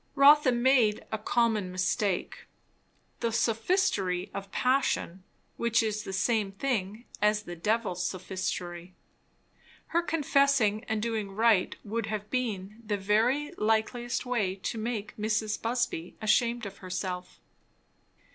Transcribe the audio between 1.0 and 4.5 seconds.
a common mistake, the sophistry